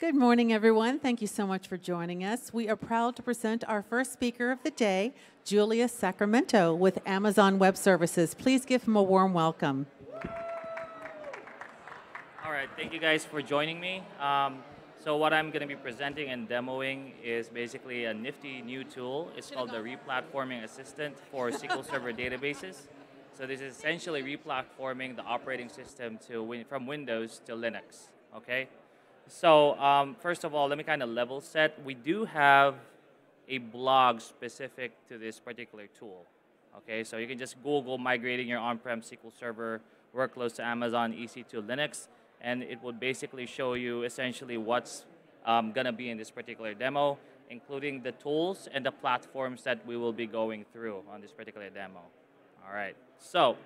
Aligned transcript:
Good 0.00 0.14
morning, 0.14 0.50
everyone. 0.50 0.98
Thank 0.98 1.20
you 1.20 1.26
so 1.26 1.46
much 1.46 1.68
for 1.68 1.76
joining 1.76 2.24
us. 2.24 2.54
We 2.54 2.70
are 2.70 2.74
proud 2.74 3.16
to 3.16 3.22
present 3.22 3.64
our 3.68 3.82
first 3.82 4.14
speaker 4.14 4.50
of 4.50 4.62
the 4.62 4.70
day, 4.70 5.12
Julius 5.44 5.92
Sacramento 5.92 6.74
with 6.74 7.00
Amazon 7.04 7.58
Web 7.58 7.76
Services. 7.76 8.32
Please 8.32 8.64
give 8.64 8.84
him 8.84 8.96
a 8.96 9.02
warm 9.02 9.34
welcome. 9.34 9.88
All 12.42 12.50
right, 12.50 12.70
thank 12.78 12.94
you 12.94 12.98
guys 12.98 13.26
for 13.26 13.42
joining 13.42 13.78
me. 13.78 14.02
Um, 14.18 14.62
so 15.04 15.18
what 15.18 15.34
I'm 15.34 15.50
going 15.50 15.60
to 15.60 15.66
be 15.66 15.76
presenting 15.76 16.30
and 16.30 16.48
demoing 16.48 17.12
is 17.22 17.50
basically 17.50 18.06
a 18.06 18.14
nifty 18.14 18.62
new 18.62 18.84
tool. 18.84 19.30
It's 19.36 19.50
called 19.50 19.68
the 19.68 19.80
Replatforming 19.80 20.64
Assistant 20.64 21.14
for 21.30 21.50
SQL 21.50 21.84
Server 21.86 22.14
databases. 22.14 22.86
So 23.36 23.46
this 23.46 23.60
is 23.60 23.76
essentially 23.76 24.22
replatforming 24.22 25.16
the 25.16 25.24
operating 25.24 25.68
system 25.68 26.18
to 26.26 26.42
win, 26.42 26.64
from 26.64 26.86
Windows 26.86 27.42
to 27.44 27.52
Linux. 27.52 28.08
Okay. 28.34 28.66
So 29.30 29.78
um, 29.78 30.16
first 30.18 30.42
of 30.42 30.56
all, 30.56 30.66
let 30.66 30.76
me 30.76 30.82
kind 30.82 31.04
of 31.04 31.08
level 31.08 31.40
set. 31.40 31.80
We 31.84 31.94
do 31.94 32.24
have 32.24 32.74
a 33.48 33.58
blog 33.58 34.20
specific 34.20 34.90
to 35.08 35.18
this 35.18 35.38
particular 35.38 35.86
tool. 35.86 36.26
Okay, 36.78 37.04
so 37.04 37.16
you 37.16 37.28
can 37.28 37.38
just 37.38 37.54
Google 37.62 37.96
migrating 37.96 38.48
your 38.48 38.58
on-prem 38.58 39.02
SQL 39.02 39.32
Server 39.38 39.80
workloads 40.14 40.56
to 40.56 40.64
Amazon 40.64 41.12
EC2 41.12 41.64
Linux, 41.64 42.08
and 42.40 42.64
it 42.64 42.82
will 42.82 42.92
basically 42.92 43.46
show 43.46 43.74
you 43.74 44.02
essentially 44.02 44.58
what's 44.58 45.04
um, 45.46 45.72
to 45.72 45.92
be 45.92 46.10
in 46.10 46.18
this 46.18 46.30
particular 46.30 46.74
demo, 46.74 47.16
including 47.50 48.02
the 48.02 48.12
tools 48.12 48.68
and 48.72 48.84
the 48.84 48.92
platforms 48.92 49.62
that 49.62 49.86
we 49.86 49.96
will 49.96 50.12
be 50.12 50.26
going 50.26 50.64
through 50.72 51.04
on 51.08 51.20
this 51.20 51.30
particular 51.30 51.70
demo. 51.70 52.00
All 52.66 52.74
right, 52.74 52.96
so 53.20 53.56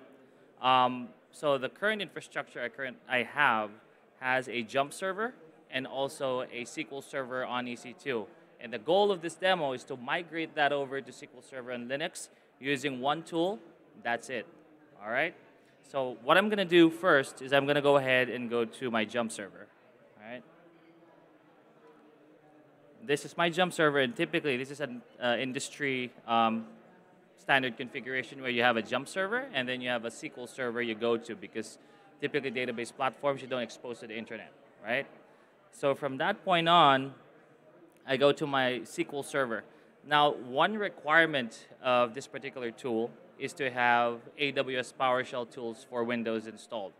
um, 0.61 1.09
so 1.31 1.57
the 1.57 1.69
current 1.69 2.03
infrastructure 2.03 2.61
I 2.61 2.69
current 2.69 2.97
I 3.09 3.23
have 3.23 3.71
has 4.19 4.47
a 4.47 4.61
jump 4.61 4.93
server 4.93 5.33
and 5.71 5.85
also 5.85 6.41
a 6.41 6.63
SQL 6.63 7.03
Server 7.03 7.45
on 7.45 7.65
EC2. 7.65 8.25
And 8.59 8.71
the 8.73 8.79
goal 8.79 9.11
of 9.11 9.21
this 9.21 9.35
demo 9.35 9.73
is 9.73 9.83
to 9.85 9.97
migrate 9.97 10.55
that 10.55 10.71
over 10.71 11.01
to 11.01 11.11
SQL 11.11 11.47
Server 11.47 11.71
on 11.71 11.87
Linux 11.87 12.29
using 12.59 13.01
one 13.01 13.23
tool. 13.23 13.59
That's 14.03 14.29
it. 14.29 14.47
All 15.03 15.11
right? 15.11 15.35
So 15.91 16.17
what 16.23 16.37
I'm 16.37 16.47
going 16.47 16.57
to 16.57 16.65
do 16.65 16.89
first 16.89 17.41
is 17.41 17.53
I'm 17.53 17.65
going 17.65 17.75
to 17.75 17.81
go 17.81 17.97
ahead 17.97 18.29
and 18.29 18.49
go 18.49 18.65
to 18.65 18.89
my 18.89 19.05
jump 19.05 19.31
server. 19.31 19.67
All 20.17 20.31
right? 20.31 20.43
This 23.05 23.23
is 23.23 23.37
my 23.37 23.49
jump 23.51 23.71
server, 23.71 23.99
and 23.99 24.15
typically 24.15 24.57
this 24.57 24.71
is 24.71 24.79
an 24.79 25.03
uh, 25.21 25.37
industry 25.39 26.11
um, 26.27 26.65
standard 27.37 27.77
configuration 27.77 28.41
where 28.41 28.49
you 28.49 28.63
have 28.63 28.77
a 28.77 28.81
jump 28.81 29.07
server 29.07 29.45
and 29.53 29.69
then 29.69 29.79
you 29.79 29.87
have 29.87 30.03
a 30.03 30.09
SQL 30.09 30.49
server 30.49 30.81
you 30.81 30.95
go 30.95 31.15
to 31.15 31.35
because 31.35 31.77
typically 32.19 32.49
database 32.49 32.91
platforms 32.91 33.39
you 33.43 33.47
don't 33.47 33.61
expose 33.61 33.99
to 33.99 34.07
the 34.07 34.17
internet, 34.17 34.51
right? 34.83 35.05
So 35.77 35.93
from 35.93 36.17
that 36.17 36.45
point 36.45 36.69
on, 36.69 37.13
I 38.07 38.15
go 38.15 38.31
to 38.31 38.47
my 38.47 38.79
SQL 38.85 39.25
server. 39.25 39.65
Now, 40.07 40.33
one 40.33 40.77
requirement 40.77 41.67
of 41.83 42.13
this 42.13 42.27
particular 42.27 42.71
tool 42.71 43.11
is 43.37 43.51
to 43.53 43.69
have 43.69 44.19
AWS 44.39 44.93
PowerShell 44.97 45.51
tools 45.51 45.85
for 45.89 46.05
Windows 46.05 46.47
installed. 46.47 46.93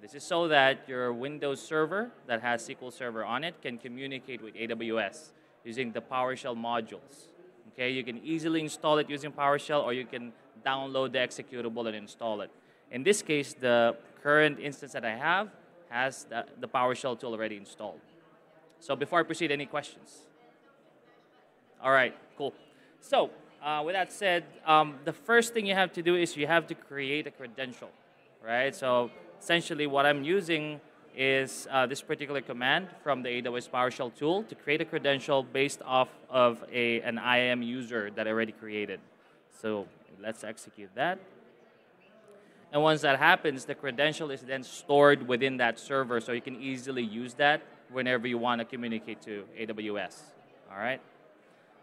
This 0.00 0.14
is 0.14 0.24
so 0.24 0.48
that 0.48 0.88
your 0.88 1.12
Windows 1.12 1.60
server 1.60 2.10
that 2.26 2.40
has 2.40 2.66
SQL 2.66 2.90
Server 2.90 3.22
on 3.22 3.44
it 3.44 3.60
can 3.60 3.76
communicate 3.76 4.42
with 4.42 4.54
AWS 4.54 5.32
using 5.62 5.92
the 5.92 6.00
PowerShell 6.00 6.56
modules. 6.56 7.28
Okay, 7.74 7.90
you 7.90 8.02
can 8.02 8.18
easily 8.24 8.62
install 8.62 8.96
it 8.96 9.10
using 9.10 9.30
PowerShell 9.30 9.84
or 9.84 9.92
you 9.92 10.06
can 10.06 10.32
download 10.64 11.12
the 11.12 11.18
executable 11.18 11.86
and 11.86 11.94
install 11.94 12.40
it. 12.40 12.50
In 12.90 13.02
this 13.02 13.20
case, 13.20 13.52
the 13.52 13.94
current 14.22 14.58
instance 14.58 14.92
that 14.94 15.04
I 15.04 15.16
have 15.16 15.50
has 15.90 16.24
the, 16.24 16.46
the 16.58 16.68
PowerShell 16.68 17.20
tool 17.20 17.32
already 17.32 17.58
installed. 17.58 18.00
So 18.82 18.96
before 18.96 19.20
I 19.20 19.22
proceed, 19.22 19.52
any 19.52 19.66
questions? 19.66 20.26
All 21.80 21.92
right, 21.92 22.16
cool. 22.36 22.52
So 23.00 23.30
uh, 23.62 23.80
with 23.86 23.94
that 23.94 24.12
said, 24.12 24.42
um, 24.66 24.96
the 25.04 25.12
first 25.12 25.54
thing 25.54 25.66
you 25.66 25.74
have 25.74 25.92
to 25.92 26.02
do 26.02 26.16
is 26.16 26.36
you 26.36 26.48
have 26.48 26.66
to 26.66 26.74
create 26.74 27.28
a 27.28 27.30
credential, 27.30 27.90
right? 28.44 28.74
So 28.74 29.12
essentially 29.38 29.86
what 29.86 30.04
I'm 30.04 30.24
using 30.24 30.80
is 31.16 31.68
uh, 31.70 31.86
this 31.86 32.02
particular 32.02 32.40
command 32.40 32.88
from 33.04 33.22
the 33.22 33.28
AWS 33.28 33.70
PowerShell 33.70 34.16
tool 34.16 34.42
to 34.44 34.56
create 34.56 34.80
a 34.80 34.84
credential 34.84 35.44
based 35.44 35.80
off 35.84 36.08
of 36.28 36.64
a, 36.72 37.02
an 37.02 37.18
IAM 37.18 37.62
user 37.62 38.10
that 38.16 38.26
I 38.26 38.32
already 38.32 38.50
created. 38.50 38.98
So 39.60 39.86
let's 40.20 40.42
execute 40.42 40.90
that. 40.96 41.20
And 42.72 42.82
once 42.82 43.02
that 43.02 43.20
happens, 43.20 43.64
the 43.64 43.76
credential 43.76 44.32
is 44.32 44.40
then 44.40 44.64
stored 44.64 45.28
within 45.28 45.58
that 45.58 45.78
server 45.78 46.20
so 46.20 46.32
you 46.32 46.40
can 46.40 46.60
easily 46.60 47.04
use 47.04 47.34
that 47.34 47.62
whenever 47.90 48.26
you 48.26 48.38
want 48.38 48.60
to 48.60 48.64
communicate 48.64 49.22
to 49.22 49.44
AWS. 49.58 50.20
All 50.70 50.78
right? 50.78 51.00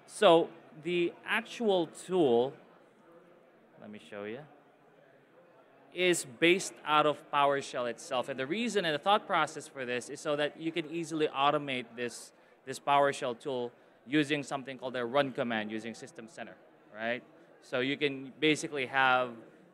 So 0.05 0.49
the 0.83 1.13
actual 1.25 1.87
tool, 2.05 2.53
let 3.81 3.89
me 3.89 3.99
show 4.09 4.23
you, 4.23 4.39
is 5.93 6.25
based 6.39 6.73
out 6.85 7.05
of 7.05 7.17
PowerShell 7.31 7.89
itself. 7.89 8.29
And 8.29 8.39
the 8.39 8.45
reason 8.45 8.85
and 8.85 8.93
the 8.93 8.99
thought 8.99 9.25
process 9.25 9.67
for 9.67 9.85
this 9.85 10.09
is 10.09 10.19
so 10.19 10.35
that 10.35 10.59
you 10.59 10.71
can 10.71 10.89
easily 10.89 11.27
automate 11.27 11.85
this, 11.95 12.31
this 12.65 12.79
PowerShell 12.79 13.39
tool 13.39 13.71
using 14.07 14.43
something 14.43 14.77
called 14.77 14.95
a 14.95 15.05
run 15.05 15.31
command 15.31 15.71
using 15.71 15.93
System 15.93 16.27
Center, 16.29 16.55
right? 16.95 17.23
So 17.61 17.79
you 17.79 17.97
can 17.97 18.33
basically 18.39 18.85
have 18.87 19.31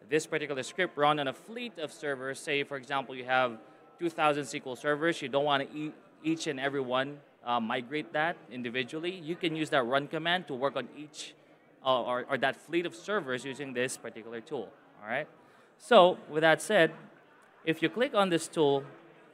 this 0.10 0.26
particular 0.26 0.64
script 0.64 0.98
run 0.98 1.20
on 1.20 1.28
a 1.28 1.34
fleet 1.34 1.78
of 1.80 1.92
servers. 1.92 2.40
Say, 2.40 2.64
for 2.64 2.78
example, 2.78 3.16
you 3.16 3.26
have 3.26 3.58
2,000 4.00 4.44
SQL 4.44 4.78
servers. 4.78 5.22
You 5.22 5.30
don't 5.30 5.46
want 5.46 5.70
to 5.72 5.92
each 6.26 6.48
and 6.48 6.60
every 6.60 6.82
one 6.82 7.20
uh, 7.46 7.60
migrate 7.60 8.12
that 8.12 8.36
individually, 8.52 9.12
you 9.12 9.36
can 9.36 9.56
use 9.56 9.70
that 9.70 9.84
run 9.84 10.08
command 10.08 10.48
to 10.48 10.54
work 10.54 10.76
on 10.76 10.90
each 10.98 11.36
uh, 11.86 12.02
or, 12.02 12.26
or 12.30 12.38
that 12.40 12.56
fleet 12.56 12.86
of 12.86 12.96
servers 12.96 13.46
using 13.46 13.74
this 13.74 13.96
particular 13.96 14.42
tool. 14.42 14.70
All 15.02 15.08
right. 15.08 15.28
So 15.78 16.18
with 16.30 16.42
that 16.42 16.62
said, 16.62 16.92
if 17.64 17.82
you 17.82 17.90
click 17.90 18.16
on 18.16 18.30
this 18.30 18.48
tool, 18.48 18.84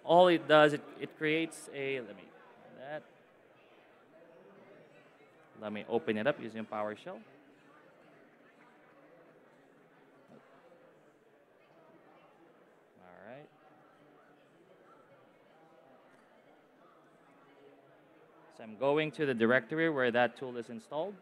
all 0.03 0.27
it 0.27 0.47
does 0.47 0.73
it, 0.73 0.81
it 0.99 1.17
creates 1.17 1.69
a 1.73 2.01
let 2.01 2.15
me 2.15 2.23
that. 2.79 3.03
Let 5.61 5.71
me 5.71 5.85
open 5.87 6.17
it 6.17 6.27
up 6.27 6.41
using 6.41 6.65
PowerShell. 6.65 7.19
So 18.60 18.60
I'm 18.71 18.77
going 18.77 19.11
to 19.11 19.25
the 19.25 19.33
directory 19.33 19.89
where 19.89 20.11
that 20.11 20.37
tool 20.37 20.55
is 20.55 20.69
installed. 20.69 21.13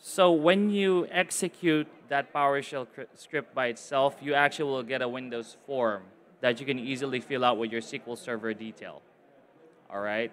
So 0.00 0.32
when 0.32 0.70
you 0.70 1.06
execute 1.12 1.86
that 2.08 2.32
PowerShell 2.32 2.88
script 3.14 3.54
by 3.54 3.66
itself, 3.66 4.16
you 4.20 4.34
actually 4.34 4.70
will 4.70 4.82
get 4.82 5.00
a 5.00 5.08
Windows 5.08 5.56
form 5.66 6.02
that 6.40 6.58
you 6.58 6.66
can 6.66 6.80
easily 6.80 7.20
fill 7.20 7.44
out 7.44 7.56
with 7.56 7.70
your 7.70 7.82
SQL 7.82 8.18
Server 8.18 8.52
detail. 8.52 9.00
All 9.88 10.00
right. 10.00 10.32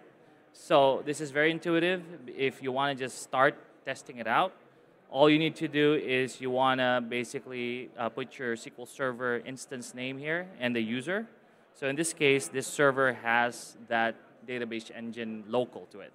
So 0.53 1.03
this 1.06 1.22
is 1.22 1.30
very 1.30 1.51
intuitive. 1.51 2.01
If 2.25 2.63
you 2.63 2.72
want 2.72 2.97
to 2.97 3.06
just 3.06 3.22
start 3.22 3.56
testing 3.85 4.18
it 4.18 4.28
out, 4.28 4.53
all 5.12 5.30
you 5.30 5.38
need 5.38 5.58
to 5.58 5.68
do 5.68 5.94
is 5.94 6.40
you 6.40 6.50
want 6.50 6.80
to 6.80 7.04
basically 7.08 7.90
uh, 8.00 8.08
put 8.08 8.40
your 8.40 8.56
SQL 8.56 8.88
Server 8.88 9.40
instance 9.40 9.94
name 9.94 10.18
here 10.18 10.48
and 10.58 10.74
the 10.74 10.82
user. 10.82 11.28
So 11.74 11.88
in 11.88 11.98
this 11.98 12.14
case, 12.14 12.48
this 12.48 12.66
server 12.66 13.14
has 13.14 13.76
that 13.90 14.16
database 14.48 14.90
engine 14.96 15.44
local 15.48 15.86
to 15.92 16.00
it. 16.00 16.14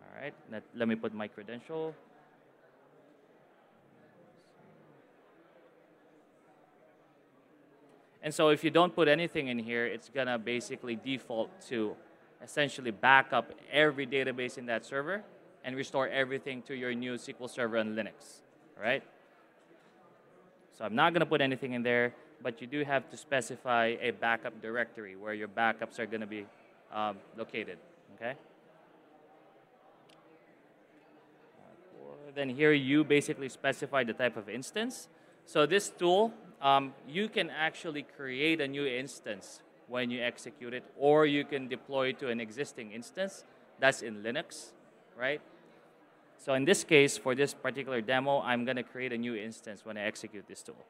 All 0.00 0.22
right, 0.22 0.34
let, 0.50 0.62
let 0.76 0.86
me 0.86 0.94
put 0.94 1.12
my 1.12 1.26
credential. 1.26 1.94
And 8.22 8.32
so 8.32 8.50
if 8.50 8.62
you 8.62 8.70
don't 8.70 8.94
put 8.94 9.08
anything 9.08 9.48
in 9.48 9.58
here, 9.58 9.86
it's 9.86 10.08
going 10.08 10.26
to 10.26 10.38
basically 10.38 10.96
default 10.96 11.50
to 11.68 11.96
essentially 12.42 12.90
back 12.90 13.32
up 13.32 13.52
every 13.72 14.06
database 14.06 14.58
in 14.58 14.66
that 14.66 14.84
server 14.84 15.22
and 15.64 15.76
restore 15.76 16.08
everything 16.08 16.62
to 16.62 16.74
your 16.74 16.94
new 16.94 17.14
SQL 17.14 17.50
Server 17.50 17.78
on 17.78 17.94
Linux, 17.94 18.40
right? 18.80 19.02
So 20.76 20.84
I'm 20.84 20.94
not 20.94 21.12
going 21.12 21.20
to 21.20 21.26
put 21.26 21.40
anything 21.40 21.72
in 21.72 21.82
there, 21.82 22.14
but 22.42 22.60
you 22.60 22.66
do 22.66 22.84
have 22.84 23.10
to 23.10 23.16
specify 23.16 23.96
a 24.00 24.12
backup 24.12 24.62
directory 24.62 25.16
where 25.16 25.34
your 25.34 25.48
backups 25.48 25.98
are 25.98 26.06
going 26.06 26.20
to 26.20 26.26
be 26.26 26.46
um, 26.94 27.16
located, 27.36 27.78
okay? 28.14 28.34
Then 32.34 32.48
here 32.48 32.72
you 32.72 33.04
basically 33.04 33.48
specify 33.48 34.04
the 34.04 34.12
type 34.12 34.36
of 34.36 34.48
instance. 34.48 35.08
So 35.46 35.66
this 35.66 35.90
tool, 35.90 36.32
um, 36.62 36.94
you 37.08 37.28
can 37.28 37.50
actually 37.50 38.02
create 38.16 38.60
a 38.60 38.68
new 38.68 38.86
instance 38.86 39.60
when 39.88 40.10
you 40.10 40.22
execute 40.22 40.74
it, 40.74 40.84
or 40.96 41.26
you 41.26 41.44
can 41.44 41.68
deploy 41.68 42.12
to 42.12 42.28
an 42.28 42.40
existing 42.40 42.92
instance 42.92 43.44
that's 43.80 44.02
in 44.02 44.22
Linux, 44.22 44.72
right? 45.16 45.40
So 46.36 46.54
in 46.54 46.64
this 46.64 46.84
case, 46.84 47.18
for 47.18 47.34
this 47.34 47.54
particular 47.54 48.00
demo, 48.00 48.40
I'm 48.40 48.64
going 48.64 48.76
to 48.76 48.82
create 48.82 49.12
a 49.12 49.18
new 49.18 49.34
instance 49.34 49.84
when 49.84 49.96
I 49.96 50.02
execute 50.02 50.46
this 50.46 50.62
tool. 50.62 50.84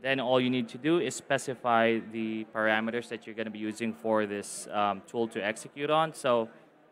Then 0.00 0.20
all 0.20 0.40
you 0.40 0.50
need 0.50 0.68
to 0.68 0.78
do 0.78 1.00
is 1.00 1.16
specify 1.16 1.98
the 2.12 2.46
parameters 2.54 3.08
that 3.08 3.26
you're 3.26 3.34
going 3.34 3.46
to 3.46 3.50
be 3.50 3.58
using 3.58 3.92
for 3.92 4.26
this 4.26 4.68
um, 4.72 5.02
tool 5.08 5.26
to 5.28 5.44
execute 5.44 5.90
on. 5.90 6.14
So 6.14 6.48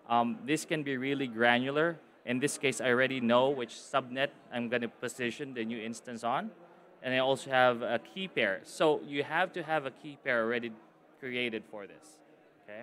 um, 0.09 0.39
this 0.45 0.65
can 0.65 0.83
be 0.83 0.97
really 0.97 1.29
granular. 1.29 1.99
In 2.27 2.41
this 2.41 2.59
case, 2.59 2.81
I 2.81 2.89
already 2.91 3.21
know 3.21 3.51
which 3.51 3.71
subnet 3.71 4.31
I'm 4.53 4.69
going 4.69 4.83
to 4.83 4.89
position 4.89 5.55
the 5.55 5.65
new 5.65 5.79
instance 5.79 6.25
on. 6.25 6.51
And 7.03 7.15
I 7.15 7.19
also 7.19 7.51
have 7.51 7.83
a 7.83 8.01
key 8.01 8.27
pair. 8.27 8.61
So 8.65 9.01
you 9.07 9.23
have 9.23 9.53
to 9.53 9.63
have 9.63 9.87
a 9.87 9.93
key 9.93 10.19
pair 10.25 10.43
already 10.43 10.73
created 11.21 11.63
for 11.71 11.87
this. 11.87 12.19
Okay. 12.65 12.83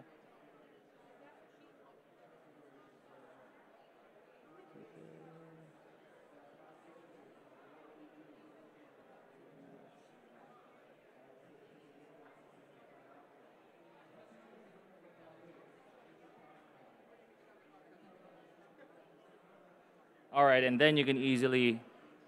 And 20.61 20.79
then 20.79 20.97
you 20.97 21.05
can 21.05 21.17
easily 21.17 21.79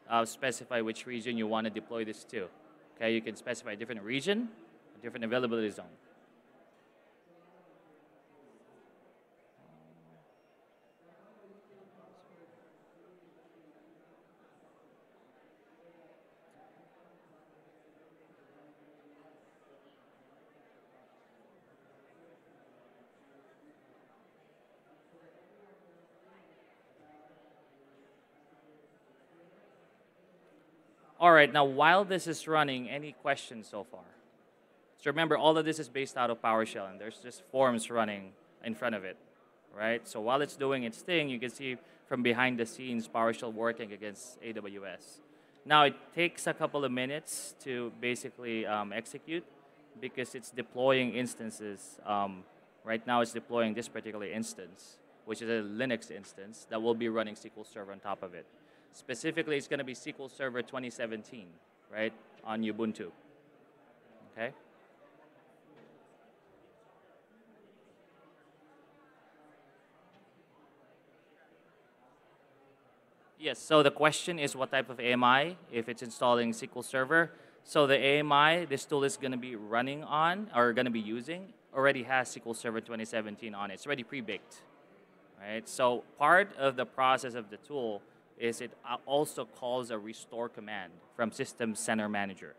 uh, 0.10 0.26
specify 0.26 0.82
which 0.82 1.06
region 1.06 1.38
you 1.38 1.48
want 1.48 1.66
to 1.66 1.70
deploy 1.70 2.06
this 2.06 2.24
to. 2.26 2.48
Okay, 2.96 3.14
you 3.14 3.22
can 3.22 3.36
specify 3.36 3.74
a 3.74 3.76
different 3.76 4.02
region, 4.02 4.50
a 4.98 5.02
different 5.04 5.26
availability 5.26 5.70
zone. 5.70 5.86
All 31.18 31.32
right, 31.32 31.52
now 31.52 31.64
while 31.64 32.04
this 32.04 32.28
is 32.28 32.46
running, 32.46 32.90
any 32.90 33.14
questions 33.14 33.68
so 33.70 33.86
far? 33.90 34.04
So 34.98 35.10
remember, 35.10 35.38
all 35.38 35.58
of 35.58 35.64
this 35.64 35.80
is 35.80 35.88
based 35.88 36.18
out 36.18 36.30
of 36.30 36.42
PowerShell, 36.42 36.90
and 36.90 37.00
there's 37.00 37.20
just 37.20 37.42
forms 37.52 37.90
running 37.90 38.34
in 38.66 38.76
front 38.76 38.96
of 38.96 39.06
it, 39.06 39.16
right? 39.74 40.06
So 40.06 40.20
while 40.20 40.42
it's 40.42 40.58
doing 40.58 40.84
its 40.84 40.98
thing, 40.98 41.30
you 41.30 41.40
can 41.40 41.52
see 41.52 41.78
from 42.10 42.22
behind 42.22 42.60
the 42.60 42.66
scenes 42.66 43.08
PowerShell 43.08 43.54
working 43.54 43.94
against 43.94 44.42
AWS. 44.42 45.22
Now 45.64 45.84
it 45.84 45.96
takes 46.14 46.48
a 46.48 46.54
couple 46.54 46.84
of 46.84 46.92
minutes 46.92 47.56
to 47.64 47.94
basically 48.02 48.66
um, 48.66 48.92
execute 48.92 49.46
because 50.02 50.36
it's 50.36 50.52
deploying 50.52 51.14
instances. 51.14 51.98
Um, 52.06 52.44
right 52.84 53.06
now 53.08 53.22
it's 53.22 53.32
deploying 53.32 53.74
this 53.74 53.88
particular 53.88 54.28
instance, 54.28 54.98
which 55.24 55.42
is 55.42 55.50
a 55.50 55.64
Linux 55.64 56.12
instance 56.12 56.68
that 56.70 56.82
will 56.82 56.94
be 56.94 57.08
running 57.08 57.36
SQL 57.36 57.66
Server 57.66 57.94
on 57.94 58.00
top 58.00 58.22
of 58.22 58.34
it. 58.34 58.46
Specifically, 58.96 59.58
it's 59.58 59.68
going 59.68 59.80
to 59.80 59.84
be 59.84 59.94
SQL 59.94 60.32
Server 60.32 60.62
2017, 60.62 61.48
right, 61.94 62.14
on 62.46 62.62
Ubuntu. 62.64 63.12
Okay? 64.32 64.54
Yes, 73.38 73.60
so 73.60 73.84
the 73.84 73.92
question 73.92 74.40
is 74.40 74.56
what 74.56 74.72
type 74.72 74.90
of 74.90 75.02
AMI, 75.02 75.58
if 75.74 75.90
it's 75.90 76.02
installing 76.02 76.54
SQL 76.54 76.84
Server. 76.84 77.32
So 77.66 77.86
the 77.86 77.98
AMI 77.98 78.64
this 78.64 78.86
tool 78.86 79.04
is 79.04 79.18
going 79.18 79.34
to 79.34 79.38
be 79.38 79.58
running 79.58 80.06
on, 80.06 80.50
or 80.56 80.72
going 80.72 80.86
to 80.86 80.92
be 80.92 81.02
using, 81.02 81.52
already 81.76 82.04
has 82.04 82.34
SQL 82.34 82.56
Server 82.56 82.80
2017 82.80 83.54
on 83.54 83.72
it. 83.72 83.74
It's 83.74 83.86
already 83.86 84.04
pre-baked, 84.04 84.62
right? 85.38 85.68
So 85.68 86.06
part 86.18 86.56
of 86.58 86.78
the 86.78 86.86
process 86.86 87.36
of 87.36 87.50
the 87.50 87.58
tool 87.58 88.02
is 88.40 88.62
it 88.62 88.72
also 89.06 89.46
calls 89.46 89.92
a 89.92 89.98
restore 89.98 90.50
command 90.50 90.92
from 91.16 91.32
System 91.32 91.76
Center 91.76 92.10
Manager, 92.10 92.56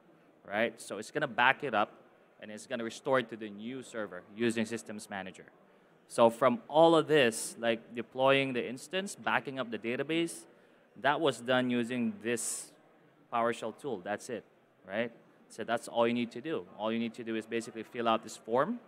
right? 0.49 0.81
So 0.81 0.99
it's 0.99 1.11
to 1.11 1.27
back 1.27 1.65
it 1.65 1.75
up 1.75 1.93
and 2.41 2.51
it's 2.51 2.67
to 2.67 2.85
restore 2.85 3.19
it 3.19 3.31
to 3.31 3.37
the 3.37 3.51
new 3.51 3.83
server 3.83 4.23
using 4.35 4.67
Systems 4.67 5.09
Manager. 5.11 5.45
So 6.09 6.31
from 6.31 6.61
all 6.69 6.95
of 6.95 7.09
this, 7.09 7.57
like 7.59 7.95
deploying 7.95 8.53
the 8.53 8.67
instance, 8.67 9.17
backing 9.17 9.59
up 9.59 9.71
the 9.71 9.79
database, 9.79 10.45
that 11.03 11.21
was 11.21 11.41
done 11.41 11.69
using 11.71 12.15
this 12.23 12.71
PowerShell 13.33 13.79
tool. 13.81 14.01
That's 14.03 14.31
it, 14.31 14.45
right? 14.89 15.11
So 15.49 15.65
that's 15.65 15.89
all 15.89 16.07
you 16.07 16.15
need 16.15 16.31
to 16.33 16.41
do. 16.41 16.65
All 16.79 16.93
you 16.93 16.99
need 16.99 17.15
to 17.15 17.25
do 17.25 17.37
is 17.37 17.47
basically 17.47 17.83
fill 17.83 18.09
out 18.09 18.23
this 18.23 18.37
form, 18.37 18.79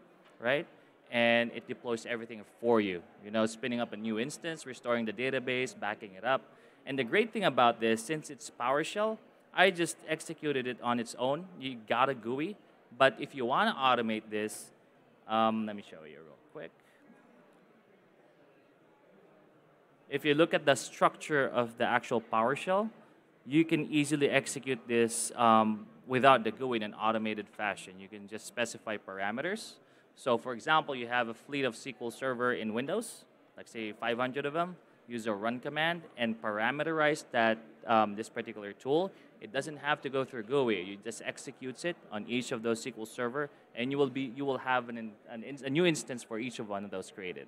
right? 0.41 0.67
And 1.11 1.51
it 1.55 1.67
deploys 1.67 2.07
everything 2.07 2.43
for 2.61 2.81
you. 2.81 3.03
You 3.25 3.31
know, 3.31 3.47
spinning 3.47 3.81
up 3.81 3.93
a 3.93 3.97
new 3.97 4.19
instance, 4.19 4.67
restoring 4.67 5.05
the 5.05 5.13
database, 5.13 5.79
backing 5.79 6.13
it 6.15 6.25
up, 6.25 6.43
and 6.87 6.99
the 6.99 7.05
great 7.05 7.33
thing 7.33 7.45
about 7.45 7.81
this, 7.81 8.03
since 8.03 8.31
it's 8.31 8.51
PowerShell, 8.59 9.19
I 9.53 9.71
just 9.71 9.97
executed 10.09 10.67
it 10.67 10.79
on 10.83 11.01
its 11.01 11.15
own. 11.19 11.47
You 11.61 11.77
got 11.89 12.09
a 12.09 12.15
GUI. 12.15 12.57
But 12.97 13.17
if 13.19 13.35
you 13.35 13.45
want 13.45 13.75
to 13.75 13.81
automate 13.81 14.23
this, 14.31 14.71
um, 15.29 15.67
let 15.67 15.77
me 15.77 15.83
show 15.83 16.05
you 16.05 16.17
real 16.17 16.39
quick. 16.53 16.71
If 20.09 20.25
you 20.25 20.35
look 20.35 20.55
at 20.55 20.65
the 20.65 20.75
structure 20.75 21.47
of 21.47 21.77
the 21.77 21.85
actual 21.85 22.21
PowerShell, 22.21 22.89
you 23.45 23.65
can 23.65 23.91
easily 23.91 24.31
execute 24.31 24.81
this 24.89 25.33
um, 25.37 25.87
without 26.07 26.45
the 26.45 26.51
GUI 26.51 26.79
in 26.79 26.83
an 26.83 26.95
automated 26.95 27.49
fashion. 27.49 27.95
You 27.99 28.09
can 28.09 28.29
just 28.29 28.47
specify 28.47 28.97
parameters. 28.97 29.73
So 30.17 30.39
for 30.39 30.55
example, 30.55 30.95
you 30.95 31.09
have 31.09 31.29
a 31.29 31.35
fleet 31.35 31.65
of 31.65 31.75
SQL 31.75 32.13
Server 32.13 32.55
in 32.55 32.73
Windows, 32.73 33.25
like 33.57 33.69
say 33.69 33.93
500 33.93 34.47
of 34.47 34.55
them 34.55 34.77
use 35.09 35.27
a 35.27 35.33
run 35.33 35.59
command 35.59 36.03
and 36.17 36.41
parameterize 36.41 37.25
that 37.33 37.59
um, 37.87 38.15
this 38.15 38.29
particular 38.29 38.73
tool. 38.73 39.11
It 39.41 39.53
doesn't 39.53 39.79
have 39.79 40.03
to 40.03 40.11
go 40.11 40.25
through 40.25 40.45
GUI. 40.45 40.83
You 40.83 40.97
just 41.03 41.23
executes 41.25 41.85
it 41.85 41.97
on 42.13 42.27
each 42.29 42.53
of 42.53 42.63
those 42.63 42.85
SQL 42.85 43.07
Server, 43.09 43.49
and 43.75 43.91
you 43.91 43.97
will 43.97 44.11
be 44.11 44.33
you 44.37 44.45
will 44.45 44.59
have 44.59 44.89
an, 44.89 45.13
an 45.31 45.59
a 45.65 45.71
new 45.71 45.87
instance 45.87 46.23
for 46.23 46.39
each 46.39 46.59
of 46.59 46.69
one 46.69 46.85
of 46.85 46.91
those 46.91 47.11
created. 47.11 47.47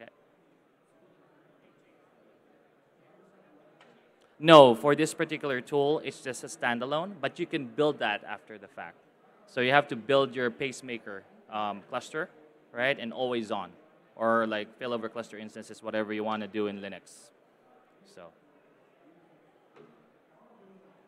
Okay. 0.00 0.10
No, 4.38 4.74
for 4.74 4.94
this 4.94 5.12
particular 5.12 5.60
tool, 5.60 6.00
it's 6.04 6.20
just 6.20 6.44
a 6.44 6.46
standalone, 6.46 7.12
but 7.20 7.38
you 7.38 7.46
can 7.46 7.66
build 7.66 7.98
that 7.98 8.22
after 8.24 8.56
the 8.56 8.68
fact. 8.68 8.96
So 9.46 9.60
you 9.60 9.72
have 9.72 9.88
to 9.88 9.96
build 9.96 10.34
your 10.34 10.50
pacemaker 10.50 11.24
um, 11.52 11.82
cluster, 11.90 12.30
right, 12.72 12.98
and 12.98 13.12
always 13.12 13.50
on 13.50 13.72
or 14.16 14.46
like 14.46 14.78
failover 14.78 15.10
cluster 15.10 15.38
instances, 15.38 15.82
whatever 15.82 16.12
you 16.12 16.24
want 16.24 16.42
to 16.42 16.48
do 16.48 16.66
in 16.66 16.80
Linux. 16.80 17.30
So, 18.14 18.26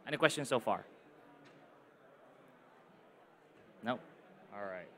any 0.06 0.16
questions 0.16 0.48
so 0.48 0.58
far? 0.58 0.84
No? 3.82 3.92
All 4.54 4.64
right. 4.64 4.88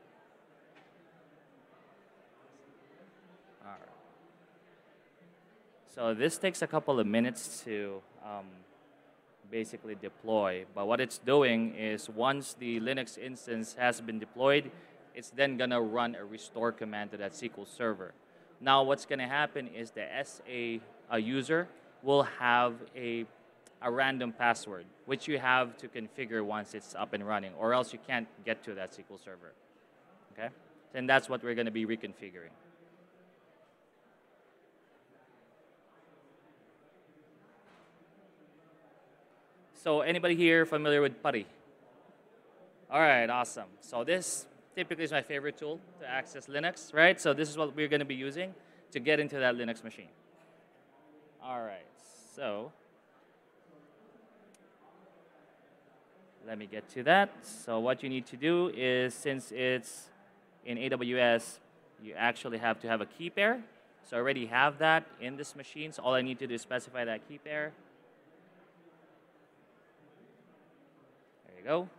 All 3.65 3.71
right. 3.71 3.89
So 5.93 6.13
this 6.13 6.37
takes 6.37 6.61
a 6.61 6.67
couple 6.67 6.99
of 6.99 7.07
minutes 7.07 7.61
to 7.65 8.01
um, 8.23 8.45
basically 9.51 9.95
deploy. 9.95 10.65
But 10.73 10.87
what 10.87 11.01
it's 11.01 11.17
doing 11.17 11.75
is 11.75 12.09
once 12.09 12.53
the 12.53 12.79
Linux 12.79 13.17
instance 13.17 13.75
has 13.77 14.01
been 14.01 14.19
deployed, 14.19 14.71
it's 15.17 15.31
then 15.31 15.57
going 15.57 15.71
to 15.71 15.81
run 15.81 16.13
a 16.13 16.23
restore 16.23 16.71
command 16.71 17.09
to 17.09 17.17
that 17.17 17.33
SQL 17.33 17.67
server. 17.67 18.13
Now 18.61 18.83
what's 18.83 19.07
going 19.07 19.17
to 19.17 19.27
happen 19.27 19.67
is 19.67 19.89
the 19.89 20.05
SA 20.23 20.43
a 20.47 20.79
uh, 21.11 21.15
user 21.15 21.67
will 22.03 22.21
have 22.23 22.75
a, 22.95 23.25
a 23.81 23.91
random 23.91 24.31
password, 24.31 24.85
which 25.07 25.27
you 25.27 25.39
have 25.39 25.75
to 25.77 25.87
configure 25.87 26.45
once 26.45 26.75
it's 26.75 26.93
up 26.93 27.13
and 27.13 27.25
running, 27.25 27.51
or 27.57 27.73
else 27.73 27.93
you 27.93 27.99
can't 28.05 28.27
get 28.45 28.63
to 28.65 28.75
that 28.75 28.91
SQL 28.91 29.23
server. 29.23 29.53
Okay? 30.33 30.49
And 30.93 31.09
that's 31.09 31.27
what 31.27 31.43
we're 31.43 31.55
going 31.55 31.65
to 31.65 31.71
be 31.71 31.87
reconfiguring. 31.87 32.53
So 39.73 40.01
anybody 40.01 40.35
here 40.35 40.65
familiar 40.67 41.01
with 41.01 41.23
PuTTY? 41.23 41.45
All 42.91 42.99
right, 42.99 43.29
awesome. 43.29 43.67
So 43.81 44.03
this 44.03 44.45
typically 44.77 45.03
is 45.03 45.11
my 45.11 45.23
favorite 45.23 45.57
tool 45.57 45.79
to 45.99 46.07
access 46.07 46.45
Linux, 46.45 46.93
right? 46.93 47.19
So 47.19 47.33
this 47.33 47.49
is 47.49 47.57
what 47.57 47.75
we're 47.75 47.87
going 47.87 47.99
to 47.99 48.05
be 48.05 48.13
using 48.13 48.53
to 48.91 48.99
get 48.99 49.19
into 49.19 49.39
that 49.39 49.55
Linux 49.55 49.83
machine. 49.83 50.09
All 51.43 51.63
right, 51.63 51.87
so 52.35 52.71
let 56.45 56.59
me 56.59 56.67
get 56.67 56.87
to 56.89 57.01
that. 57.03 57.31
So 57.41 57.79
what 57.79 58.03
you 58.03 58.09
need 58.09 58.27
to 58.27 58.37
do 58.37 58.71
is, 58.75 59.15
since 59.15 59.51
it's 59.51 60.09
in 60.63 60.77
AWS, 60.77 61.57
you 62.03 62.13
actually 62.15 62.59
have 62.59 62.79
to 62.81 62.87
have 62.87 63.01
a 63.01 63.07
key 63.07 63.31
pair. 63.31 63.63
So 64.07 64.15
I 64.15 64.19
already 64.19 64.45
have 64.45 64.77
that 64.77 65.05
in 65.19 65.37
this 65.37 65.55
machine. 65.55 65.91
So 65.91 66.03
all 66.03 66.13
I 66.13 66.21
need 66.21 66.37
to 66.37 66.45
do 66.45 66.53
is 66.53 66.61
specify 66.61 67.03
that 67.03 67.27
key 67.27 67.39
pair. 67.39 67.71
There 71.47 71.57
you 71.59 71.65
go. 71.65 71.89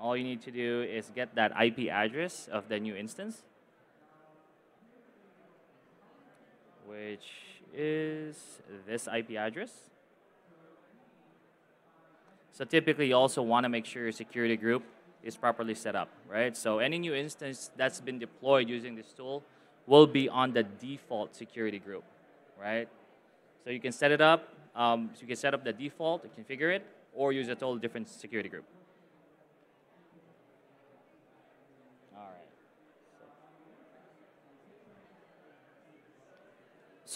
All 0.00 0.16
you 0.16 0.24
need 0.24 0.42
to 0.42 0.50
do 0.50 0.82
is 0.82 1.10
get 1.14 1.34
that 1.34 1.52
IP 1.60 1.88
address 1.90 2.48
of 2.50 2.68
the 2.68 2.78
new 2.78 2.94
instance, 2.94 3.42
which 6.86 7.26
is 7.74 8.36
this 8.86 9.08
IP 9.08 9.32
address. 9.32 9.70
So 12.52 12.64
typically, 12.64 13.08
you 13.08 13.16
also 13.16 13.42
want 13.42 13.64
to 13.64 13.68
make 13.68 13.84
sure 13.84 14.02
your 14.02 14.12
security 14.12 14.56
group 14.56 14.82
is 15.22 15.36
properly 15.36 15.74
set 15.74 15.94
up, 15.94 16.08
right? 16.28 16.56
So 16.56 16.78
any 16.78 16.98
new 16.98 17.14
instance 17.14 17.70
that's 17.76 18.00
been 18.00 18.18
deployed 18.18 18.68
using 18.68 18.94
this 18.94 19.12
tool 19.12 19.42
will 19.86 20.06
be 20.06 20.28
on 20.28 20.52
the 20.52 20.62
default 20.62 21.36
security 21.36 21.78
group, 21.78 22.04
right? 22.60 22.88
So 23.64 23.70
you 23.70 23.80
can 23.80 23.92
set 23.92 24.10
it 24.10 24.20
up, 24.20 24.48
um, 24.74 25.10
so 25.14 25.22
you 25.22 25.26
can 25.26 25.36
set 25.36 25.52
up 25.52 25.64
the 25.64 25.72
default, 25.72 26.24
configure 26.36 26.74
it, 26.74 26.86
or 27.12 27.32
use 27.32 27.48
a 27.48 27.54
totally 27.54 27.80
different 27.80 28.08
security 28.08 28.48
group. 28.48 28.64
All 32.14 32.22
right. 32.22 32.46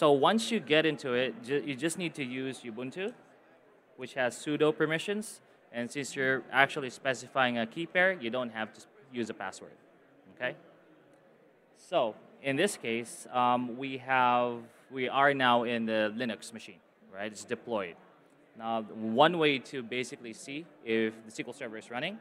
So 0.01 0.11
once 0.13 0.49
you 0.49 0.59
get 0.59 0.87
into 0.87 1.13
it, 1.13 1.35
you 1.45 1.75
just 1.75 1.99
need 1.99 2.15
to 2.15 2.23
use 2.23 2.61
Ubuntu 2.61 3.13
which 3.97 4.15
has 4.15 4.35
sudo 4.35 4.75
permissions. 4.75 5.41
And 5.71 5.91
since 5.91 6.15
you're 6.15 6.41
actually 6.51 6.89
specifying 6.89 7.59
a 7.59 7.67
key 7.67 7.85
pair, 7.85 8.13
you 8.13 8.31
don't 8.31 8.49
have 8.49 8.73
to 8.73 8.81
use 9.13 9.29
a 9.29 9.35
password. 9.35 9.77
Okay? 10.33 10.55
So 11.77 12.15
in 12.41 12.55
this 12.55 12.77
case, 12.77 13.27
um, 13.31 13.77
we 13.77 13.99
have 13.99 14.63
we 14.89 15.07
are 15.07 15.35
now 15.35 15.65
in 15.65 15.85
the 15.85 16.11
Linux 16.17 16.51
machine, 16.51 16.81
right? 17.13 17.31
It's 17.31 17.43
deployed. 17.43 17.95
Now, 18.57 18.81
one 18.81 19.37
way 19.37 19.59
to 19.59 19.83
basically 19.83 20.33
see 20.33 20.65
if 20.83 21.13
the 21.27 21.31
SQL 21.31 21.53
Server 21.53 21.77
is 21.77 21.91
running 21.91 22.17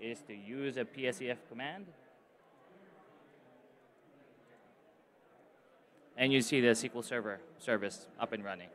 is 0.00 0.20
to 0.28 0.34
use 0.36 0.76
a 0.76 0.84
PSEF 0.84 1.38
command. 1.48 1.86
And 6.18 6.30
you 6.32 6.42
see 6.42 6.60
the 6.60 6.68
SQL 6.68 7.02
Server 7.02 7.40
service 7.58 8.06
up 8.20 8.32
and 8.32 8.44
running. 8.44 8.68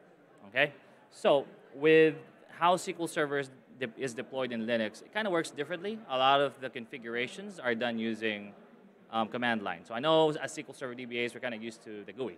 Okay? 0.47 0.71
So 1.11 1.45
with 1.75 2.15
how 2.57 2.75
SQL 2.77 3.07
Server 3.07 3.37
is, 3.39 3.51
de 3.79 3.87
is 3.97 4.15
deployed 4.15 4.51
in 4.51 4.65
Linux, 4.65 5.03
it 5.03 5.13
kind 5.13 5.27
of 5.27 5.33
works 5.33 5.51
differently. 5.51 5.99
A 6.09 6.17
lot 6.17 6.41
of 6.41 6.59
the 6.59 6.69
configurations 6.69 7.59
are 7.59 7.75
done 7.75 7.99
using 7.99 8.53
um, 9.11 9.27
command 9.27 9.61
line. 9.61 9.85
So 9.85 9.93
I 9.93 9.99
know 9.99 10.31
as 10.31 10.57
SQL 10.57 10.75
Server 10.75 10.95
DBAs, 10.95 11.35
we're 11.35 11.39
kind 11.41 11.53
of 11.53 11.61
used 11.61 11.83
to 11.83 12.03
the 12.03 12.13
GUI. 12.13 12.37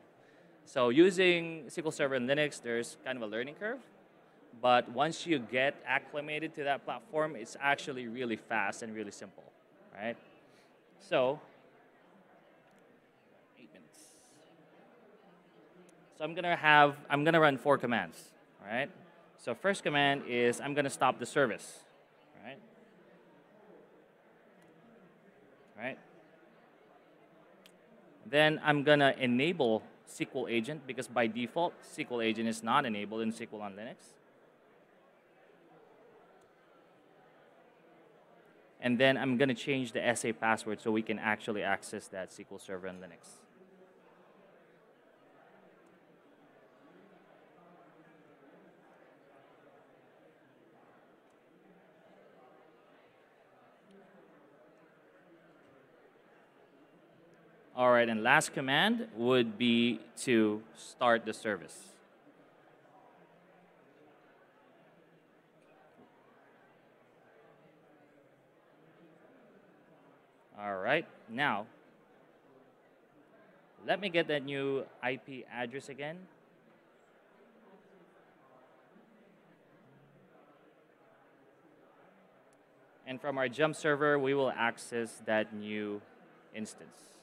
So 0.66 0.90
using 0.90 1.66
SQL 1.68 1.94
Server 1.94 2.16
in 2.16 2.28
Linux, 2.28 2.62
there's 2.62 2.98
kind 3.06 3.18
of 3.18 3.22
a 3.22 3.28
learning 3.28 3.56
curve. 3.56 3.80
But 4.62 4.90
once 4.90 5.28
you 5.28 5.40
get 5.40 5.76
acclimated 5.86 6.56
to 6.56 6.64
that 6.64 6.86
platform, 6.86 7.36
it's 7.36 7.56
actually 7.60 8.08
really 8.08 8.36
fast 8.36 8.84
and 8.84 8.96
really 8.96 9.12
simple, 9.12 9.44
right? 9.94 10.18
So, 11.00 11.40
eight 13.60 13.70
minutes. 13.74 14.00
So 16.18 16.24
I'm 16.24 16.34
gonna 16.34 16.56
have, 16.56 16.96
I'm 17.10 17.24
gonna 17.24 17.40
run 17.40 17.58
four 17.58 17.78
commands, 17.78 18.32
all 18.62 18.74
right? 18.74 18.90
So 19.38 19.54
first 19.54 19.84
command 19.84 20.24
is 20.28 20.62
I'm 20.62 20.74
to 20.86 20.90
stop 20.90 21.20
the 21.20 21.26
service, 21.26 21.80
right? 22.44 22.58
Right? 25.78 25.98
Then 28.26 28.62
I'm 28.64 28.84
to 29.00 29.22
enable 29.22 29.84
SQL 30.10 30.50
agent 30.50 30.88
because 30.88 31.08
by 31.08 31.28
default, 31.28 31.74
SQL 31.84 32.24
agent 32.24 32.48
is 32.48 32.64
not 32.64 32.86
enabled 32.86 33.22
in 33.22 33.34
SQL 33.34 33.62
on 33.62 33.74
Linux. 33.74 34.14
And 38.80 38.98
then 38.98 39.18
I'm 39.18 39.38
to 39.50 39.56
change 39.56 39.92
the 39.92 40.16
SA 40.16 40.32
password 40.34 40.80
so 40.80 40.92
we 40.92 41.02
can 41.02 41.20
actually 41.20 41.64
access 41.64 42.08
that 42.10 42.30
SQL 42.30 42.62
server 42.62 42.88
on 42.88 42.98
Linux. 42.98 43.45
All 57.78 57.92
right, 57.92 58.08
and 58.08 58.24
last 58.24 58.54
command 58.54 59.10
would 59.18 59.58
be 59.58 60.00
to 60.20 60.64
start 60.78 61.26
the 61.26 61.34
service. 61.34 61.78
All 70.58 70.78
right, 70.78 71.06
now, 71.28 71.66
let 73.86 74.00
me 74.00 74.08
get 74.08 74.30
that 74.30 74.46
new 74.46 74.86
IP 75.06 75.46
address 75.52 75.90
again. 75.90 76.18
And 83.06 83.20
from 83.20 83.38
our 83.38 83.50
jump 83.50 83.76
server, 83.76 84.18
we 84.18 84.34
will 84.34 84.50
access 84.50 85.22
that 85.26 85.54
new 85.54 86.02
instance. 86.56 87.15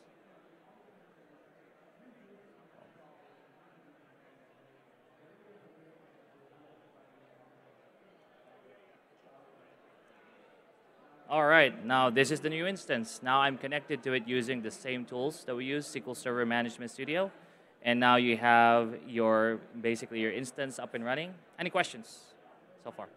All 11.32 11.46
right, 11.46 11.72
now 11.86 12.10
this 12.10 12.30
is 12.30 12.40
the 12.40 12.50
new 12.50 12.66
instance. 12.66 13.20
Now 13.22 13.40
I'm 13.40 13.56
connected 13.56 14.02
to 14.02 14.12
it 14.12 14.28
using 14.28 14.60
the 14.60 14.70
same 14.70 15.06
tools 15.06 15.44
that 15.46 15.56
we 15.56 15.64
use, 15.64 15.86
SQL 15.86 16.14
Server 16.14 16.44
Management 16.44 16.90
Studio. 16.90 17.30
And 17.80 17.98
now 17.98 18.16
you 18.16 18.36
have 18.36 18.94
your, 19.08 19.58
basically 19.80 20.20
your 20.20 20.30
instance 20.30 20.78
up 20.78 20.92
and 20.92 21.02
running. 21.02 21.32
Any 21.58 21.70
questions 21.70 22.18
so 22.84 22.90
far? 22.90 23.08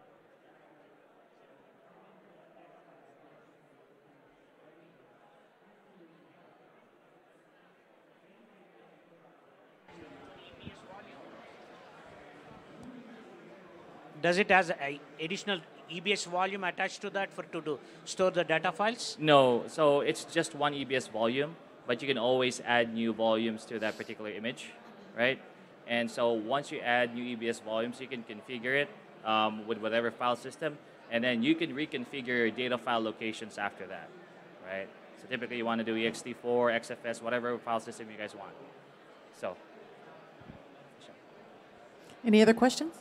Does 14.22 14.38
it 14.38 14.50
has 14.50 14.72
additional 15.19 15.60
EBS 15.92 16.25
volume 16.27 16.63
attached 16.63 17.01
to 17.01 17.10
that 17.12 17.32
for 17.32 17.44
to 17.44 17.62
do 17.62 17.80
store 18.06 18.32
the 18.32 18.44
data 18.44 18.72
files? 18.72 19.18
No, 19.20 19.63
so 19.68 20.01
it's 20.01 20.24
just 20.25 20.56
one 20.56 20.74
EBS 20.74 21.10
volume, 21.10 21.56
but 21.88 22.01
you 22.01 22.08
can 22.08 22.18
always 22.18 22.62
add 22.65 22.94
new 22.94 23.13
volumes 23.13 23.65
to 23.65 23.80
that 23.80 23.98
particular 23.98 24.32
image, 24.32 24.72
right? 25.18 25.39
And 25.88 26.10
so 26.10 26.32
once 26.32 26.72
you 26.72 26.80
add 26.80 27.13
new 27.13 27.38
EBS 27.38 27.62
volumes, 27.62 28.01
you 28.01 28.08
can 28.08 28.24
configure 28.24 28.82
it 28.82 28.89
um, 29.24 29.68
with 29.68 29.77
whatever 29.77 30.12
file 30.12 30.36
system, 30.36 30.77
and 31.12 31.24
then 31.24 31.44
you 31.44 31.56
can 31.56 31.75
reconfigure 31.75 32.27
your 32.27 32.51
data 32.51 32.77
file 32.77 33.01
locations 33.01 33.58
after 33.58 33.86
that, 33.88 34.10
right? 34.65 34.88
So 35.22 35.27
typically 35.30 35.58
you 35.58 35.65
want 35.65 35.80
to 35.80 35.86
do 35.86 35.96
ext4, 35.96 36.36
XFS, 36.44 37.22
whatever 37.22 37.58
file 37.58 37.80
system 37.80 38.08
you 38.12 38.18
guys 38.18 38.36
want. 38.36 38.51
So. 39.39 39.56
Any 42.25 42.42
other 42.42 42.56
questions? 42.56 42.96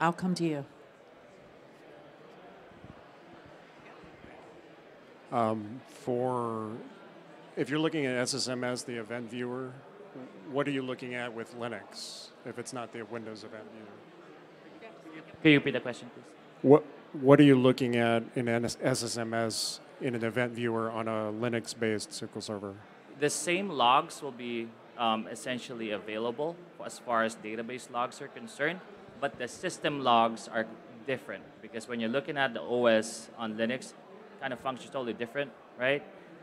I'll 0.00 0.12
come 0.12 0.34
to 0.36 0.44
you. 0.44 0.64
Um, 5.32 5.80
for 6.04 6.68
if 7.56 7.70
you're 7.70 7.78
looking 7.78 8.04
at 8.04 8.26
SSM 8.26 8.64
as 8.64 8.84
the 8.84 9.00
event 9.00 9.30
viewer, 9.30 9.72
what 10.50 10.68
are 10.68 10.70
you 10.70 10.82
looking 10.82 11.14
at 11.14 11.32
with 11.32 11.58
Linux 11.58 12.28
if 12.44 12.58
it's 12.58 12.74
not 12.74 12.92
the 12.92 13.02
Windows 13.02 13.42
event 13.42 13.64
viewer? 13.72 14.90
Can 15.42 15.52
you 15.52 15.58
repeat 15.58 15.72
the 15.72 15.80
question, 15.80 16.10
please? 16.14 16.24
What 16.60 16.84
What 17.12 17.40
are 17.40 17.44
you 17.44 17.56
looking 17.56 17.96
at 17.96 18.22
in 18.36 18.46
SSM 18.46 19.34
as 19.34 19.80
in 20.02 20.14
an 20.14 20.24
event 20.24 20.52
viewer 20.52 20.90
on 20.90 21.08
a 21.08 21.32
Linux-based 21.32 22.10
SQL 22.10 22.42
server? 22.42 22.74
The 23.18 23.30
same 23.30 23.70
logs 23.70 24.20
will 24.20 24.32
be 24.32 24.68
um, 24.98 25.28
essentially 25.28 25.92
available 25.92 26.56
as 26.84 26.98
far 26.98 27.22
as 27.24 27.36
database 27.36 27.90
logs 27.90 28.20
are 28.20 28.28
concerned, 28.28 28.80
but 29.20 29.38
the 29.38 29.48
system 29.48 30.00
logs 30.00 30.48
are 30.48 30.66
different 31.06 31.44
because 31.62 31.88
when 31.88 32.00
you're 32.00 32.10
looking 32.10 32.36
at 32.36 32.54
the 32.54 32.60
OS 32.60 33.28
on 33.38 33.54
Linux, 33.54 33.92
kind 34.42 34.52
of 34.52 34.60
functions 34.60 34.90
totally 34.90 35.14
different, 35.14 35.50
right? 35.78 36.02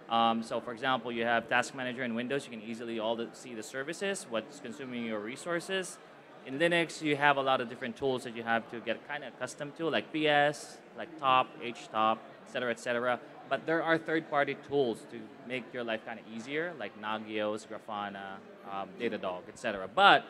Um, 0.10 0.42
so 0.42 0.60
for 0.60 0.72
example, 0.72 1.12
you 1.12 1.26
have 1.26 1.50
Task 1.50 1.76
Manager 1.76 2.04
in 2.04 2.16
Windows, 2.16 2.46
you 2.46 2.52
can 2.58 2.64
easily 2.68 2.98
all 3.00 3.16
the, 3.16 3.28
see 3.34 3.54
the 3.54 3.62
services, 3.62 4.26
what's 4.30 4.60
consuming 4.60 5.06
your 5.06 5.20
resources. 5.20 6.00
in 6.48 6.58
Linux, 6.58 7.02
you 7.02 7.16
have 7.16 7.38
a 7.38 7.42
lot 7.42 7.62
of 7.62 7.70
different 7.70 7.96
tools 7.96 8.24
that 8.24 8.36
you 8.36 8.44
have 8.44 8.70
to 8.72 8.80
get 8.80 9.06
kind 9.08 9.24
of 9.24 9.34
accustomed 9.34 9.76
to, 9.78 9.90
like 9.90 10.06
PS, 10.12 10.78
like 10.98 11.10
Top, 11.20 11.48
HTOP, 11.62 12.18
et 12.18 12.52
cetera, 12.52 12.72
et 12.72 12.80
cetera. 12.80 13.20
But 13.50 13.66
there 13.66 13.84
are 13.84 13.98
third-party 13.98 14.58
tools 14.68 15.00
to 15.12 15.20
make 15.48 15.66
your 15.74 15.84
life 15.84 16.02
kind 16.06 16.20
of 16.20 16.26
easier, 16.34 16.74
like 16.80 17.00
Nagios, 17.02 17.68
Grafana, 17.68 18.38
um, 18.72 18.90
Datadog, 19.00 19.42
et 19.48 19.60
cetera. 19.60 19.88
But 19.94 20.26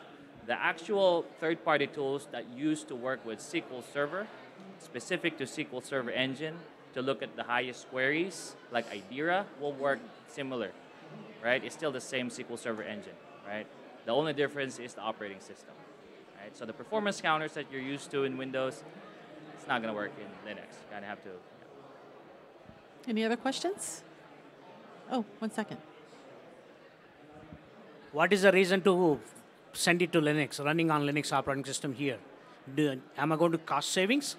the 0.46 0.60
actual 0.60 1.24
third-party 1.38 1.88
tools 1.88 2.28
that 2.32 2.44
used 2.52 2.88
to 2.88 2.96
work 2.96 3.24
with 3.24 3.38
SQL 3.38 3.82
Server, 3.92 4.26
specific 4.78 5.38
to 5.38 5.44
SQL 5.44 5.84
Server 5.84 6.10
Engine, 6.10 6.56
to 6.94 7.02
look 7.02 7.22
at 7.22 7.36
the 7.36 7.42
highest 7.42 7.88
queries, 7.90 8.54
like 8.72 8.86
Idera, 8.90 9.44
will 9.60 9.72
work 9.72 10.00
similar, 10.28 10.70
right? 11.42 11.62
It's 11.64 11.74
still 11.74 11.92
the 11.92 12.00
same 12.00 12.28
SQL 12.30 12.58
Server 12.58 12.82
engine, 12.82 13.14
right? 13.46 13.66
The 14.06 14.12
only 14.12 14.32
difference 14.32 14.78
is 14.78 14.94
the 14.94 15.02
operating 15.02 15.40
system, 15.40 15.74
right? 16.40 16.56
So 16.56 16.64
the 16.64 16.72
performance 16.72 17.20
counters 17.20 17.52
that 17.52 17.66
you're 17.70 17.80
used 17.80 18.10
to 18.12 18.24
in 18.24 18.36
Windows, 18.36 18.82
it's 19.54 19.68
not 19.68 19.82
going 19.82 19.92
to 19.92 19.98
work 19.98 20.12
in 20.18 20.26
Linux. 20.48 20.56
You 20.56 20.90
kind 20.90 21.04
of 21.04 21.08
have 21.10 21.22
to. 21.24 21.30
Any 23.08 23.24
other 23.24 23.36
questions? 23.36 24.02
Oh, 25.10 25.24
one 25.38 25.50
second. 25.50 25.78
What 28.12 28.32
is 28.32 28.42
the 28.42 28.52
reason 28.52 28.82
to 28.82 29.20
send 29.72 30.02
it 30.02 30.12
to 30.12 30.20
Linux, 30.20 30.64
running 30.64 30.90
on 30.90 31.02
Linux 31.02 31.32
operating 31.32 31.64
system 31.64 31.92
here? 31.92 32.18
Do, 32.74 33.00
am 33.16 33.32
I 33.32 33.36
going 33.36 33.52
to 33.52 33.58
cost 33.58 33.90
savings? 33.90 34.36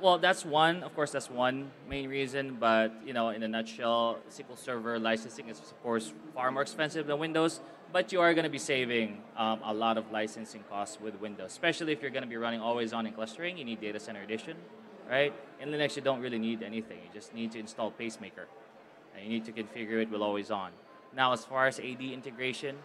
Well, 0.00 0.18
that's 0.18 0.44
one. 0.44 0.82
Of 0.82 0.94
course, 0.94 1.12
that's 1.12 1.30
one 1.30 1.70
main 1.88 2.08
reason. 2.08 2.56
But 2.58 2.92
you 3.06 3.12
know, 3.12 3.30
in 3.30 3.42
a 3.42 3.48
nutshell, 3.48 4.18
SQL 4.30 4.58
Server 4.58 4.98
licensing 4.98 5.48
is 5.48 5.58
of 5.58 5.82
course 5.82 6.12
far 6.34 6.50
more 6.50 6.62
expensive 6.62 7.06
than 7.06 7.18
Windows. 7.18 7.60
But 7.92 8.12
you 8.12 8.20
are 8.20 8.34
going 8.34 8.44
to 8.44 8.50
be 8.50 8.58
saving 8.58 9.22
um, 9.36 9.60
a 9.62 9.72
lot 9.72 9.96
of 9.98 10.10
licensing 10.10 10.64
costs 10.68 10.98
with 11.00 11.14
Windows, 11.20 11.52
especially 11.52 11.92
if 11.92 12.02
you're 12.02 12.10
going 12.10 12.24
to 12.24 12.28
be 12.28 12.36
running 12.36 12.60
always 12.60 12.92
on 12.92 13.06
and 13.06 13.14
clustering. 13.14 13.56
You 13.56 13.64
need 13.64 13.80
Data 13.80 14.00
Center 14.00 14.20
Edition, 14.20 14.56
right? 15.08 15.32
In 15.60 15.68
Linux, 15.68 15.94
you 15.94 16.02
don't 16.02 16.20
really 16.20 16.40
need 16.40 16.64
anything. 16.64 16.98
You 16.98 17.10
just 17.12 17.32
need 17.32 17.52
to 17.52 17.60
install 17.60 17.92
Pacemaker, 17.92 18.48
and 19.14 19.22
you 19.22 19.30
need 19.30 19.44
to 19.44 19.52
configure 19.52 20.02
it 20.02 20.10
with 20.10 20.20
always 20.20 20.50
on. 20.50 20.72
Now, 21.14 21.32
as 21.32 21.44
far 21.44 21.68
as 21.68 21.78
AD 21.78 22.02
integration, 22.02 22.76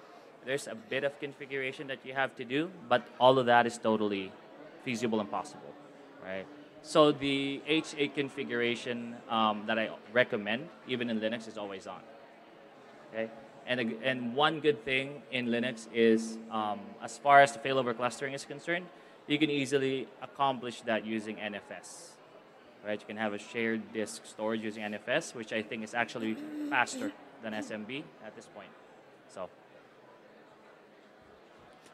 there's 0.45 0.67
a 0.67 0.75
bit 0.75 1.03
of 1.03 1.19
configuration 1.19 1.87
that 1.87 2.05
you 2.05 2.13
have 2.13 2.35
to 2.35 2.45
do, 2.45 2.69
but 2.87 3.07
all 3.19 3.39
of 3.39 3.47
that 3.47 3.65
is 3.65 3.79
totally 3.79 4.31
feasible 4.83 5.19
and 5.19 5.31
possible, 5.31 5.73
right? 6.23 6.45
So 6.81 7.11
the 7.11 7.61
HA 7.67 8.09
configuration 8.09 9.15
um, 9.29 9.63
that 9.67 9.77
I 9.77 9.89
recommend, 10.13 10.69
even 10.87 11.09
in 11.09 11.19
Linux, 11.19 11.47
is 11.47 11.57
always 11.57 11.87
on. 11.87 11.99
Okay, 13.13 13.29
and 13.67 13.79
and 14.03 14.35
one 14.35 14.59
good 14.59 14.83
thing 14.85 15.21
in 15.31 15.47
Linux 15.47 15.87
is, 15.93 16.37
um, 16.51 16.79
as 17.03 17.17
far 17.17 17.41
as 17.41 17.51
the 17.51 17.59
failover 17.59 17.95
clustering 17.95 18.33
is 18.33 18.45
concerned, 18.45 18.85
you 19.27 19.37
can 19.37 19.49
easily 19.49 20.07
accomplish 20.21 20.81
that 20.81 21.05
using 21.05 21.35
NFS. 21.35 22.11
Right, 22.85 22.99
you 22.99 23.05
can 23.05 23.17
have 23.17 23.33
a 23.33 23.39
shared 23.39 23.91
disk 23.91 24.25
storage 24.25 24.61
using 24.61 24.83
NFS, 24.83 25.35
which 25.35 25.51
I 25.51 25.61
think 25.61 25.83
is 25.83 25.93
actually 25.93 26.37
faster 26.69 27.11
than 27.43 27.53
SMB 27.53 28.03
at 28.25 28.35
this 28.35 28.45
point. 28.45 28.69
So. 29.27 29.49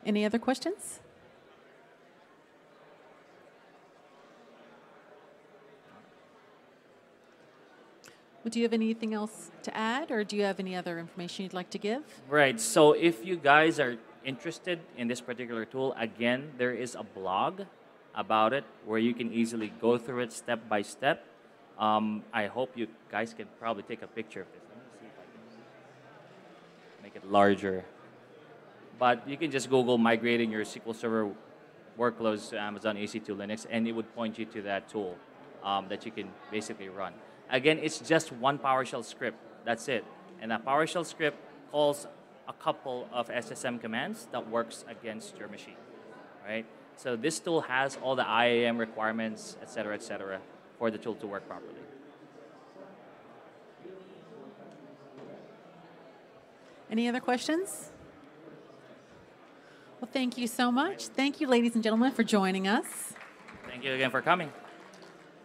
Any 0.05 0.25
other 0.25 0.37
questions? 0.37 0.99
Do 8.51 8.59
you 8.59 8.65
have 8.65 8.73
anything 8.73 9.13
else 9.13 9.51
to 9.63 9.75
add, 9.75 10.11
or 10.11 10.23
do 10.23 10.35
you 10.35 10.43
have 10.43 10.59
any 10.59 10.75
other 10.75 10.99
information 10.99 11.43
you'd 11.43 11.53
like 11.53 11.69
to 11.71 11.77
give? 11.77 12.03
Right. 12.29 12.59
So 12.59 12.93
if 12.93 13.25
you 13.25 13.37
guys 13.37 13.79
are 13.79 13.97
interested 14.23 14.79
in 14.97 15.07
this 15.07 15.21
particular 15.21 15.65
tool, 15.65 15.95
again, 15.97 16.51
there 16.57 16.73
is 16.73 16.95
a 16.95 17.03
blog 17.03 17.61
about 18.15 18.53
it 18.53 18.63
where 18.85 18.99
you 18.99 19.13
can 19.13 19.31
easily 19.33 19.73
go 19.81 19.97
through 19.97 20.21
it 20.21 20.31
step 20.31 20.69
by 20.69 20.81
step. 20.81 21.25
Um, 21.77 22.23
I 22.33 22.47
hope 22.47 22.71
you 22.75 22.87
guys 23.11 23.33
can 23.33 23.47
probably 23.59 23.83
take 23.83 24.01
a 24.01 24.07
picture 24.07 24.41
of 24.41 24.47
this. 24.53 24.61
Let 24.69 24.77
me 24.77 24.83
see 24.99 25.05
if 25.05 25.19
I 25.19 25.25
can 26.95 27.03
make 27.03 27.15
it 27.15 27.29
larger. 27.29 27.83
But 28.97 29.27
you 29.27 29.35
can 29.35 29.51
just 29.51 29.69
Google 29.69 29.97
migrating 29.97 30.51
your 30.51 30.63
SQL 30.63 30.95
Server 30.95 31.29
workloads 31.99 32.49
to 32.49 32.59
Amazon 32.59 32.95
EC2 32.95 33.27
Linux, 33.35 33.65
and 33.69 33.87
it 33.87 33.91
would 33.91 34.13
point 34.15 34.39
you 34.39 34.45
to 34.45 34.61
that 34.61 34.87
tool 34.87 35.17
um, 35.63 35.87
that 35.89 36.05
you 36.05 36.11
can 36.11 36.29
basically 36.51 36.89
run. 36.89 37.13
Again, 37.49 37.79
it's 37.81 37.99
just 37.99 38.31
one 38.31 38.57
PowerShell 38.57 39.03
script. 39.05 39.37
That's 39.65 39.87
it. 39.87 40.03
And 40.41 40.51
that 40.51 40.65
PowerShell 40.65 41.05
script 41.05 41.37
calls 41.71 42.07
a 42.47 42.53
couple 42.53 43.07
of 43.11 43.29
SSM 43.29 43.81
commands 43.81 44.27
that 44.31 44.49
works 44.49 44.85
against 44.87 45.37
your 45.37 45.47
machine, 45.47 45.75
right? 46.47 46.65
So 46.97 47.15
this 47.15 47.39
tool 47.39 47.61
has 47.61 47.97
all 48.01 48.15
the 48.15 48.25
IAM 48.25 48.77
requirements, 48.77 49.57
et 49.61 49.69
cetera, 49.69 49.95
et 49.95 50.03
cetera, 50.03 50.39
for 50.77 50.91
the 50.91 50.97
tool 50.97 51.15
to 51.15 51.27
work 51.27 51.47
properly. 51.47 51.73
Any 56.89 57.07
other 57.07 57.19
questions? 57.19 57.89
Well, 59.99 60.09
thank 60.11 60.37
you 60.37 60.47
so 60.47 60.71
much. 60.71 61.07
Thank 61.07 61.41
you, 61.41 61.47
ladies 61.47 61.73
and 61.73 61.83
gentlemen, 61.83 62.11
for 62.11 62.23
joining 62.23 62.67
us. 62.67 63.13
Thank 63.67 63.83
you 63.83 63.93
again 63.93 64.11
for 64.11 64.21
coming. 64.21 64.51